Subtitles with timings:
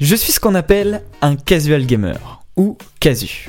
[0.00, 3.48] Je suis ce qu'on appelle un casual gamer, ou casu.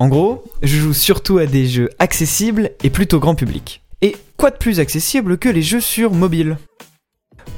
[0.00, 3.80] En gros, je joue surtout à des jeux accessibles et plutôt grand public.
[4.02, 6.58] Et quoi de plus accessible que les jeux sur mobile?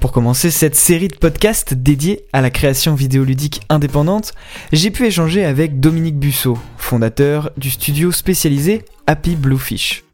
[0.00, 4.34] Pour commencer cette série de podcasts dédiés à la création vidéoludique indépendante,
[4.70, 10.04] j'ai pu échanger avec Dominique Busseau, fondateur du studio spécialisé Happy Bluefish.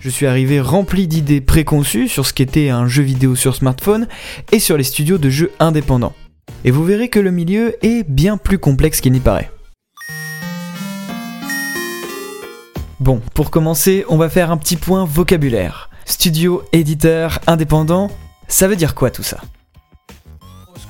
[0.00, 4.08] Je suis arrivé rempli d'idées préconçues sur ce qu'était un jeu vidéo sur smartphone
[4.50, 6.14] et sur les studios de jeux indépendants.
[6.64, 9.50] Et vous verrez que le milieu est bien plus complexe qu'il n'y paraît.
[12.98, 15.88] Bon, pour commencer, on va faire un petit point vocabulaire.
[16.04, 18.10] Studio, éditeur, indépendant,
[18.46, 19.38] ça veut dire quoi tout ça?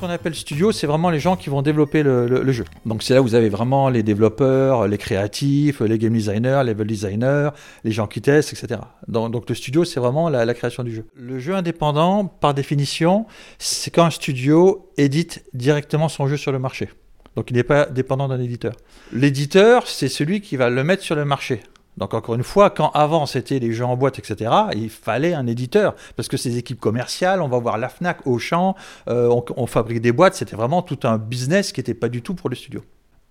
[0.01, 2.65] Qu'on appelle studio, c'est vraiment les gens qui vont développer le, jeu.
[2.87, 6.73] Donc c'est là où vous avez vraiment les développeurs, les créatifs, les game designers, les
[6.73, 7.51] level designers,
[7.85, 8.81] les gens qui testent, etc.
[9.07, 11.05] Donc, le studio, c'est vraiment la, la, création du jeu.
[11.15, 13.27] Le jeu indépendant, par définition,
[13.59, 16.89] c'est quand un studio édite directement son jeu sur le marché.
[17.37, 18.73] Donc il n'est pas dépendant d'un éditeur.
[19.13, 21.61] L'éditeur, c'est celui qui va le mettre sur le marché.
[22.01, 25.46] Donc encore une fois, quand avant c'était les jeux en boîte, etc., il fallait un
[25.46, 25.95] éditeur.
[26.16, 28.74] Parce que ces équipes commerciales, on va voir la FNAC, Auchan,
[29.09, 32.34] euh, on, fabrique des boîtes, c'était vraiment tout un business qui n'était pas du tout
[32.34, 32.82] pour le studio.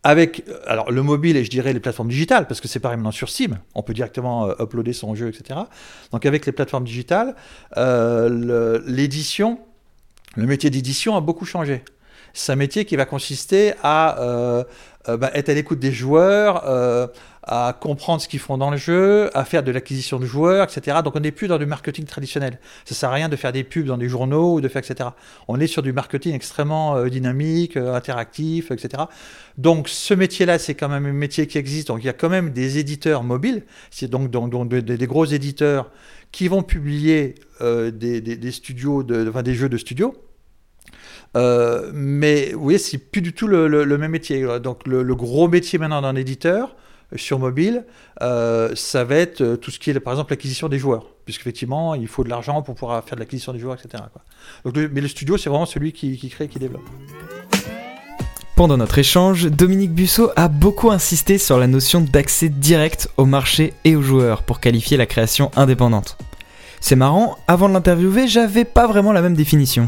[0.04, 2.98] Avec euh, alors, le mobile et je dirais les plateformes digitales, parce que c'est pareil
[2.98, 5.62] maintenant sur Steam, on peut directement euh, uploader son jeu, etc.
[6.12, 7.36] Donc avec les plateformes digitales,
[7.76, 9.60] l'édition,
[10.36, 11.84] le métier d'édition a beaucoup changé.
[12.34, 14.64] C'est un métier qui va consister à
[15.08, 16.64] bah, être à l'écoute des joueurs,
[17.52, 21.00] à comprendre ce qu'ils font dans le jeu, à faire de l'acquisition de joueurs, etc.
[21.04, 22.60] Donc on n'est plus dans du marketing traditionnel.
[22.86, 25.10] Ça sert à rien de faire des pubs dans des journaux ou de faire etc.
[25.48, 29.06] On est sur du marketing extrêmement euh, dynamique, euh, interactif, etc.
[29.58, 31.88] Donc ce métier-là, c'est quand même un métier qui existe.
[31.88, 35.90] Donc il y a quand même des éditeurs mobiles, c'est donc, des, gros éditeurs
[36.32, 40.16] qui vont publier euh, des, studios, de, enfin, des jeux de studio.
[41.34, 44.46] mais oui, c'est plus du tout le, même métier.
[44.62, 46.76] Donc le gros métier maintenant d'un éditeur,
[47.16, 47.86] sur mobile,
[48.22, 51.06] euh, ça va être euh, tout ce qui est, par exemple, l'acquisition des joueurs.
[51.26, 54.04] Puisqu'effectivement, il faut de l'argent pour pouvoir faire de l'acquisition des joueurs, etc.
[54.66, 56.88] Mais le studio, c'est vraiment celui qui, qui crée et qui développe.
[58.56, 63.74] Pendant notre échange, Dominique Busseau a beaucoup insisté sur la notion d'accès direct au marché
[63.86, 66.18] et aux joueurs pour qualifier la création indépendante.
[66.82, 69.88] C'est marrant, avant de l'interviewer, j'avais pas vraiment la même définition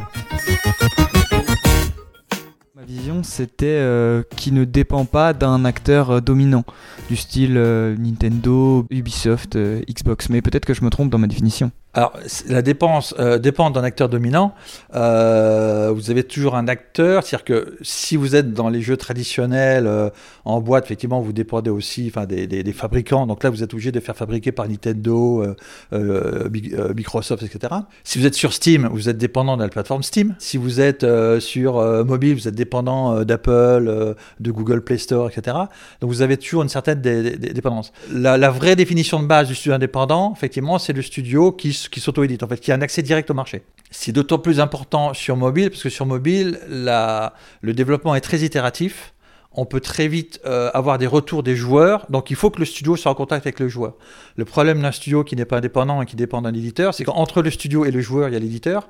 [3.23, 6.63] c'était euh, qui ne dépend pas d'un acteur euh, dominant,
[7.09, 10.29] du style euh, Nintendo, Ubisoft, Xbox.
[10.29, 11.71] Mais peut-être que je me trompe dans ma définition.
[11.93, 12.13] Alors,
[12.47, 14.53] la dépense euh, dépend d'un acteur dominant.
[14.95, 19.87] Euh, vous avez toujours un acteur, c'est-à-dire que si vous êtes dans les jeux traditionnels
[19.87, 20.09] euh,
[20.45, 23.27] en boîte, effectivement, vous dépendez aussi enfin, des, fabricants.
[23.27, 25.45] Donc là, vous êtes obligé de faire fabriquer par Nintendo,
[25.91, 27.73] Microsoft, etc.
[28.05, 30.35] Si vous êtes sur Steam, vous êtes dépendant de la plateforme Steam.
[30.39, 31.05] Si vous êtes
[31.39, 31.73] sur
[32.05, 35.57] mobile, vous êtes dépendant d'Apple, de Google Play Store, etc.
[35.99, 37.91] Donc vous avez toujours une certaine dépendance.
[38.13, 41.99] La, la vraie définition de base du studio indépendant, effectivement, c'est le studio qui qui
[41.99, 43.63] s'auto-édite, en fait, qui a un accès direct au marché.
[43.89, 49.13] C'est d'autant plus important sur mobile, parce que sur mobile, le développement est très itératif.
[49.53, 52.65] On peut très vite euh, avoir des retours des joueurs, donc il faut que le
[52.65, 53.95] studio soit en contact avec le joueur.
[54.37, 57.41] Le problème d'un studio qui n'est pas indépendant et qui dépend d'un éditeur, c'est qu'entre
[57.41, 58.87] le studio et le joueur, il y a l'éditeur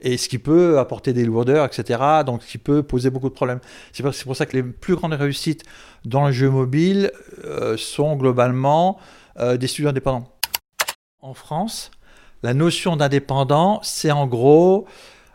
[0.00, 2.00] et ce qui peut apporter des lourdeurs, etc.
[2.24, 3.60] Donc, ce qui peut poser beaucoup de problèmes.
[3.92, 5.64] C'est pour, ça que les plus grandes réussites
[6.04, 7.10] dans le jeu mobile
[7.44, 8.98] euh, sont globalement
[9.38, 10.30] euh, des studios indépendants.
[11.20, 11.90] En France,
[12.42, 14.86] la notion d'indépendant, c'est en gros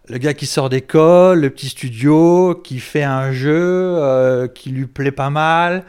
[0.08, 4.86] le gars qui sort d'école, le petit studio, qui fait un jeu euh, qui lui
[4.86, 5.86] plaît pas mal,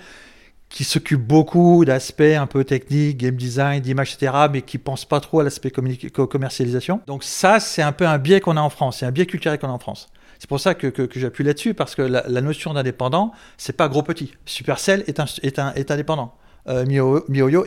[0.69, 5.21] qui s'occupe beaucoup d'aspects un peu techniques, game design, d'image, etc., mais qui pense pas
[5.21, 7.01] trop à l'aspect commercialisation.
[7.07, 9.59] Donc ça, c'est un peu un biais qu'on a en France, c'est un biais culturel
[9.59, 10.09] qu'on a en France.
[10.39, 14.35] C'est pour ça que, j'appuie là-dessus, parce que la, notion d'indépendant, c'est pas gros-petit.
[14.47, 16.35] Supercell est, un, est, un, est indépendant.
[16.69, 16.85] Euh,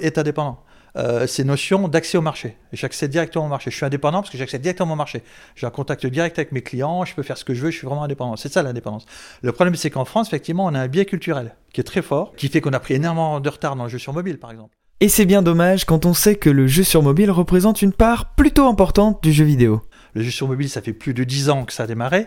[0.02, 0.63] est indépendant.
[0.98, 2.58] Euh, ces notions d'accès au marché.
[2.74, 3.70] J'accède directement au marché.
[3.70, 5.22] Je suis indépendant parce que j'accède directement au marché.
[5.56, 7.78] J'ai un contact direct avec mes clients, je peux faire ce que je veux, je
[7.78, 8.36] suis vraiment indépendant.
[8.36, 9.06] C'est ça l'indépendance.
[9.44, 12.34] Le problème, c'est qu'en France, effectivement, on a un biais culturel qui est très fort,
[12.36, 14.76] qui fait qu'on a pris énormément de retard dans le jeu sur mobile, par exemple.
[15.00, 18.34] Et c'est bien dommage quand on sait que le jeu sur mobile représente une part
[18.34, 19.84] plutôt importante du jeu vidéo.
[20.16, 22.26] Le jeu sur mobile, ça fait plus de 10 ans que ça a démarré.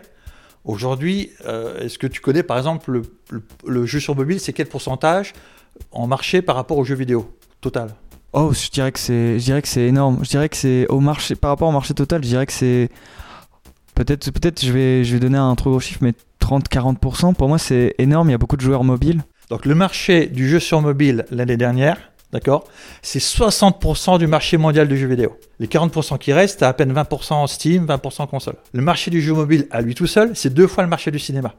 [0.65, 3.03] Aujourd'hui, euh, est-ce que tu connais par exemple le,
[3.67, 5.33] le jeu sur mobile, c'est quel pourcentage
[5.91, 7.97] en marché par rapport au jeu vidéo total?
[8.33, 10.19] Oh, je dirais que c'est, énorme.
[10.23, 12.89] Je dirais que c'est au marché, par rapport au marché total, je dirais que c'est
[13.95, 17.35] peut-être, peut-être, je vais, je vais donner un trop gros chiffre, mais 30-40%.
[17.35, 18.29] Pour moi, c'est énorme.
[18.29, 19.23] Il y a beaucoup de joueurs mobiles.
[19.49, 22.69] Donc le marché du jeu sur mobile l'année dernière, d'accord,
[23.03, 25.37] c'est 60% du marché mondial du jeu vidéo.
[25.59, 28.55] Les 40% qui restent, à à peine 20% Steam, 20% console.
[28.73, 31.19] Le marché du jeu mobile à lui tout seul, c'est deux fois le marché du
[31.19, 31.55] cinéma.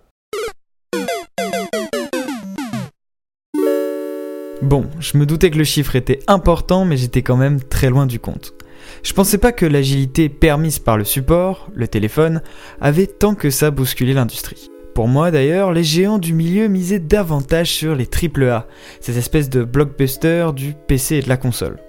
[4.61, 8.05] Bon, je me doutais que le chiffre était important, mais j'étais quand même très loin
[8.05, 8.53] du compte.
[9.01, 12.41] Je pensais pas que l'agilité permise par le support, le téléphone,
[12.79, 14.69] avait tant que ça bousculé l'industrie.
[14.93, 18.67] Pour moi d'ailleurs, les géants du milieu misaient davantage sur les AAA,
[18.99, 21.79] ces espèces de blockbusters du PC et de la console.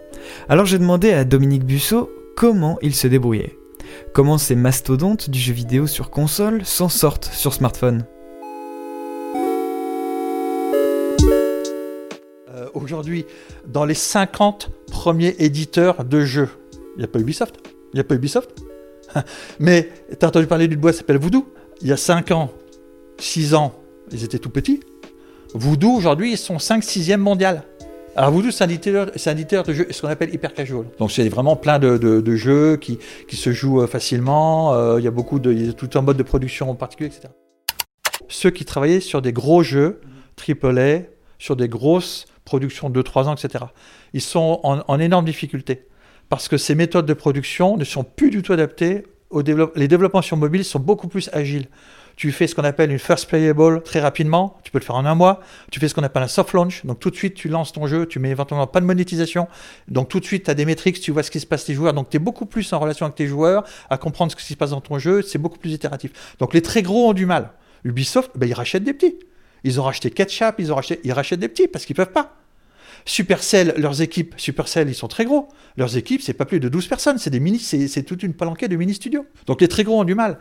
[0.48, 3.58] Alors j'ai demandé à Dominique Busso comment il se débrouillait.
[4.14, 8.06] Comment ces mastodontes du jeu vidéo sur console s'en sortent sur smartphone.
[12.62, 13.26] Euh, Aujourd'hui,
[13.66, 16.48] dans les 50 premiers éditeurs de jeux,
[16.96, 17.56] il n'y a pas Ubisoft?
[17.92, 18.50] Il n'y a pas Ubisoft?
[19.60, 21.46] Mais tu as entendu parler d'une boîte qui s'appelle Voodoo?
[21.80, 22.50] Il y a 5 ans,
[23.18, 23.74] 6 ans,
[24.12, 24.80] ils étaient tout petits.
[25.54, 27.64] Voodoo, aujourd'hui, ils sont 5-6e mondial.
[28.14, 29.06] Alors Voodoo, c'est un éditeur,
[29.64, 30.84] de jeux, ce qu'on appelle hyper casual.
[30.98, 34.74] Donc c'est vraiment plein de jeux qui, qui se jouent euh, facilement.
[34.74, 36.74] euh, il y a beaucoup de, il y a tout un mode de production en
[36.74, 37.32] particulier, etc.
[38.28, 40.00] Ceux qui travaillaient sur des gros jeux,
[40.38, 41.00] AAA,
[41.38, 43.64] sur des grosses productions de 2-3 ans, etc.
[44.12, 45.86] Ils sont en, énorme difficulté
[46.28, 49.04] parce que ces méthodes de production ne sont plus du tout adaptées.
[49.76, 51.68] Les développements sur mobile sont beaucoup plus agiles.
[52.16, 55.06] Tu fais ce qu'on appelle une first playable très rapidement, tu peux le faire en
[55.06, 55.40] un mois.
[55.70, 57.86] Tu fais ce qu'on appelle un soft launch, donc tout de suite tu lances ton
[57.86, 59.48] jeu, tu mets éventuellement pas de monétisation,
[59.88, 61.74] donc tout de suite tu as des métriques, tu vois ce qui se passe tes
[61.74, 64.44] joueurs, donc tu es beaucoup plus en relation avec tes joueurs, à comprendre ce qui
[64.44, 66.36] se passe dans ton jeu, c'est beaucoup plus itératif.
[66.38, 67.52] Donc les très gros ont du mal.
[67.84, 69.18] Ubisoft, ben, ils rachètent des petits.
[69.64, 72.36] Ils ont racheté Ketchup, ils ont racheté, ils rachètent des petits parce qu'ils peuvent pas.
[73.04, 75.48] Supercell, leurs équipes, Supercell, ils sont très gros.
[75.76, 78.68] Leurs équipes, c'est pas plus de 12 personnes, c'est des mini, c'est toute une palanquée
[78.68, 79.26] de mini studios.
[79.46, 80.38] Donc les très gros ont du mal.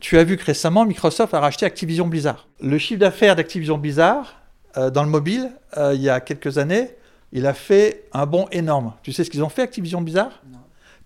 [0.00, 2.48] Tu as vu que récemment, Microsoft a racheté Activision Blizzard.
[2.60, 4.40] Le chiffre d'affaires d'Activision Blizzard
[4.76, 6.90] euh, dans le mobile, euh, il y a quelques années,
[7.32, 8.94] il a fait un bond énorme.
[9.02, 10.42] Tu sais ce qu'ils ont fait, Activision Blizzard?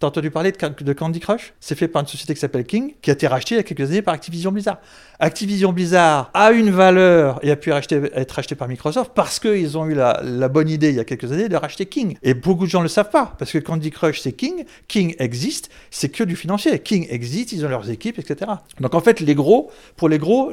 [0.01, 1.55] T'as entendu parler de, Can- de Candy Crush?
[1.59, 3.65] C'est fait par une société qui s'appelle King, qui a été rachetée il y a
[3.65, 4.79] quelques années par Activision Blizzard.
[5.19, 9.87] Activision Blizzard a une valeur et a pu être racheté par Microsoft parce qu'ils ont
[9.87, 12.17] eu la, bonne idée il y a quelques années de racheter King.
[12.23, 15.17] Et beaucoup de gens ne le savent pas, parce que Candy Crush c'est King, King
[15.19, 16.79] existe, c'est que du financier.
[16.79, 18.53] King existe, ils ont leurs équipes, etc.
[18.79, 20.53] Donc en fait, les gros, pour les gros,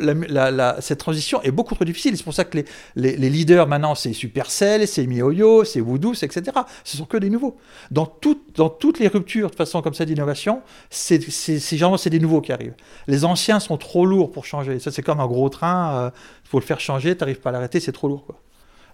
[0.80, 2.18] cette transition est beaucoup trop difficile.
[2.18, 2.64] C'est pour ça que
[2.96, 6.42] les, leaders maintenant, c'est Supercell, c'est MiHoYo, c'est Voodoo, etc.
[6.84, 7.58] Ce sont que des nouveaux.
[7.92, 12.52] Dans toutes les ruptures de façon comme ça d'innovation, c'est généralement c'est des nouveaux qui
[12.52, 12.76] arrivent.
[13.08, 14.80] Les anciens sont trop lourds pour changer.
[14.80, 16.12] Ça, c'est comme un gros train,
[16.44, 18.26] il faut le faire changer, tu n'arrives pas à l'arrêter, c'est trop lourd.
[18.26, 18.42] Quoi.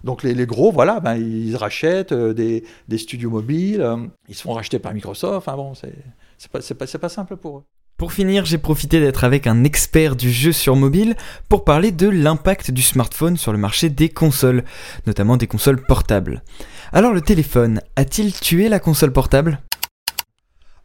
[0.04, 3.96] Donc les, gros, voilà, ben, ils rachètent euh, des, studios mobiles, euh,
[4.28, 5.46] ils se font racheter par Microsoft.
[5.46, 7.62] Bon, c'est pas, pas simple pour eux.
[7.96, 11.14] Pour finir, j'ai profité d'être avec un expert du jeu sur mobile
[11.48, 14.64] pour parler de l'impact du smartphone sur le marché des consoles,
[15.06, 16.42] notamment des consoles portables.
[16.92, 19.60] Alors le téléphone, a-t-il tué la console portable?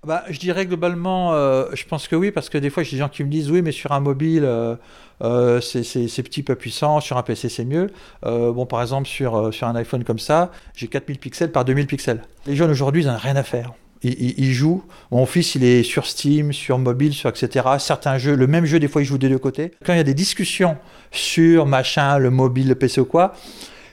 [0.08, 2.98] Bah, je dirais globalement, euh, je pense que oui, parce que des fois, j'ai des
[3.00, 4.76] gens qui me disent oui, mais sur un mobile, euh,
[5.22, 7.92] euh, c'est petit peu puissant, sur un PC, c'est mieux.
[8.26, 11.88] Euh, bon, par exemple, sur, sur un iPhone comme ça, j'ai 4000 pixels par 2000
[11.88, 12.22] pixels.
[12.46, 13.74] Les jeunes aujourd'hui, ils n'en ont rien à faire.
[14.02, 14.84] Ils, ils- ils jouent.
[15.12, 17.66] Mon fils, il est sur Steam, sur mobile, sur etc.
[17.80, 19.72] Certains jeux, le même jeu, des fois, il joue des deux côtés.
[19.86, 20.78] Quand il y a des discussions
[21.12, 23.34] sur machin, le mobile, le PC ou quoi,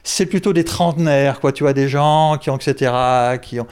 [0.04, 1.50] c'est plutôt des trentenaires, quoi.
[1.52, 2.92] Tu vois, des gens qui ont etc.
[3.42, 3.66] qui ont.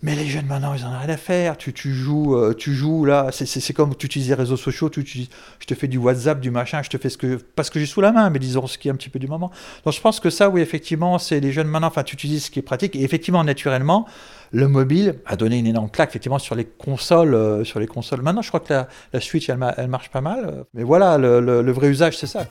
[0.00, 1.56] Mais les jeunes maintenant, ils en ont rien à faire.
[1.56, 3.30] Tu, tu joues, euh, tu joues là.
[3.32, 4.88] C'est- comme tu utilises les réseaux sociaux.
[4.90, 5.28] Tu utilises,
[5.58, 6.82] je te fais du WhatsApp, du machin.
[6.84, 8.78] Je te fais ce que pas ce que j'ai sous la main, mais disons ce
[8.78, 9.50] qui est un petit peu du moment.
[9.84, 11.88] Donc je pense que ça, oui, effectivement, c'est les jeunes maintenant.
[11.88, 12.94] Enfin, tu utilises ce qui est pratique.
[12.94, 14.06] Et effectivement, naturellement,
[14.52, 18.22] le mobile a donné une énorme claque effectivement sur les consoles, euh, sur les consoles.
[18.22, 20.64] Maintenant, je crois que la, la Switch, elle, elle marche pas mal.
[20.74, 22.46] Mais voilà, le, le- vrai usage, c'est ça.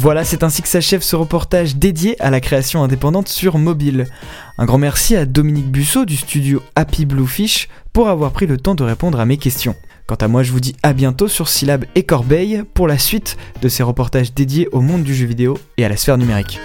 [0.00, 4.06] Voilà, c'est ainsi que s'achève ce reportage dédié à la création indépendante sur mobile.
[4.56, 8.76] Un grand merci à Dominique Busso du studio Happy Bluefish pour avoir pris le temps
[8.76, 9.74] de répondre à mes questions.
[10.06, 13.36] Quant à moi, je vous dis à bientôt sur Syllab et Corbeil pour la suite
[13.60, 16.60] de ces reportages dédiés au monde du jeu vidéo et à la sphère numérique.